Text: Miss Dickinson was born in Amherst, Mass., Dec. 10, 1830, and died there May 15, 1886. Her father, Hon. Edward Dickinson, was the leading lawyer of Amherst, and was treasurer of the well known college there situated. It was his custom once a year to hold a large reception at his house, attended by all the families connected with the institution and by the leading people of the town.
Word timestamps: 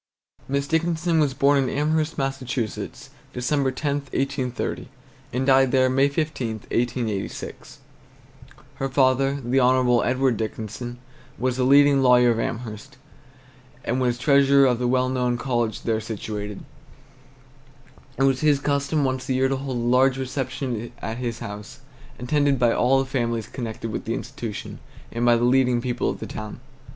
Miss 0.47 0.65
Dickinson 0.67 1.19
was 1.19 1.35
born 1.35 1.59
in 1.61 1.69
Amherst, 1.69 2.17
Mass., 2.17 2.39
Dec. 2.41 2.49
10, 3.45 3.63
1830, 3.63 4.89
and 5.31 5.45
died 5.45 5.71
there 5.71 5.91
May 5.91 6.07
15, 6.09 6.61
1886. 6.71 7.77
Her 8.77 8.89
father, 8.89 9.35
Hon. 9.43 9.99
Edward 10.03 10.37
Dickinson, 10.37 10.97
was 11.37 11.57
the 11.57 11.63
leading 11.63 12.01
lawyer 12.01 12.31
of 12.31 12.39
Amherst, 12.39 12.97
and 13.83 14.01
was 14.01 14.17
treasurer 14.17 14.65
of 14.65 14.79
the 14.79 14.87
well 14.87 15.07
known 15.07 15.37
college 15.37 15.83
there 15.83 16.01
situated. 16.01 16.63
It 18.17 18.23
was 18.23 18.41
his 18.41 18.59
custom 18.59 19.03
once 19.03 19.29
a 19.29 19.33
year 19.33 19.49
to 19.49 19.55
hold 19.55 19.77
a 19.77 19.81
large 19.81 20.17
reception 20.17 20.91
at 20.99 21.17
his 21.17 21.37
house, 21.37 21.81
attended 22.17 22.57
by 22.57 22.71
all 22.71 22.97
the 22.97 23.05
families 23.05 23.45
connected 23.45 23.91
with 23.91 24.05
the 24.05 24.15
institution 24.15 24.79
and 25.11 25.23
by 25.27 25.35
the 25.37 25.43
leading 25.43 25.79
people 25.79 26.09
of 26.09 26.19
the 26.19 26.25
town. 26.25 26.59